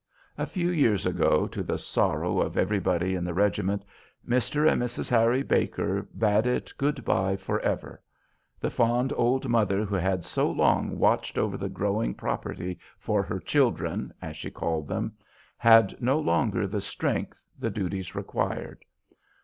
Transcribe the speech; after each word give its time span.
A 0.35 0.47
few 0.47 0.71
years 0.71 1.05
ago, 1.05 1.45
to 1.45 1.61
the 1.61 1.77
sorrow 1.77 2.39
of 2.39 2.57
everybody 2.57 3.13
in 3.13 3.23
the 3.23 3.35
regiment, 3.35 3.85
Mr. 4.27 4.67
and 4.67 4.81
Mrs. 4.81 5.11
Harry 5.11 5.43
Baker 5.43 6.01
bade 6.17 6.47
it 6.47 6.73
good 6.79 7.05
by 7.05 7.35
forever. 7.35 8.01
The 8.59 8.71
fond 8.71 9.13
old 9.15 9.47
mother 9.47 9.85
who 9.85 9.93
had 9.93 10.25
so 10.25 10.49
long 10.49 10.97
watched 10.97 11.37
over 11.37 11.55
the 11.55 11.69
growing 11.69 12.15
property 12.15 12.79
for 12.97 13.21
"her 13.21 13.39
children," 13.39 14.11
as 14.23 14.35
she 14.35 14.49
called 14.49 14.87
them, 14.87 15.13
had 15.55 16.01
no 16.01 16.17
longer 16.17 16.65
the 16.65 16.81
strength 16.81 17.39
the 17.59 17.69
duties 17.69 18.15
required. 18.15 18.83